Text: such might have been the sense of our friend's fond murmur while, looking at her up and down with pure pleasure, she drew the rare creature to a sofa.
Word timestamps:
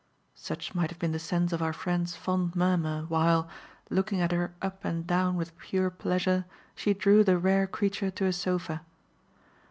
such 0.33 0.73
might 0.73 0.89
have 0.89 0.97
been 0.97 1.11
the 1.11 1.19
sense 1.19 1.53
of 1.53 1.61
our 1.61 1.71
friend's 1.71 2.15
fond 2.15 2.55
murmur 2.55 3.05
while, 3.07 3.47
looking 3.91 4.19
at 4.19 4.31
her 4.31 4.51
up 4.59 4.83
and 4.83 5.05
down 5.05 5.35
with 5.35 5.55
pure 5.59 5.91
pleasure, 5.91 6.43
she 6.73 6.91
drew 6.91 7.23
the 7.23 7.37
rare 7.37 7.67
creature 7.67 8.09
to 8.09 8.25
a 8.25 8.33
sofa. 8.33 8.81